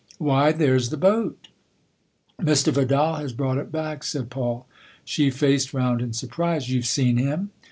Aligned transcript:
"Why, 0.31 0.51
there's 0.51 0.89
the 0.89 0.97
boat!"" 0.97 1.49
Mr. 2.41 2.73
Vidal 2.73 3.17
has 3.17 3.33
brought 3.33 3.59
it 3.59 3.71
back," 3.71 4.01
said 4.03 4.31
Paul. 4.31 4.65
She 5.05 5.29
faced 5.29 5.75
round 5.75 6.01
in 6.01 6.11
surprise. 6.13 6.71
"You've 6.71 6.87
seen 6.87 7.17
him 7.17 7.51